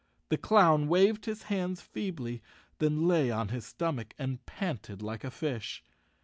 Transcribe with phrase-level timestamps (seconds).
[0.29, 2.41] The clown waved his hands feebly,
[2.79, 5.83] then lay on his stomach and panted like a fish.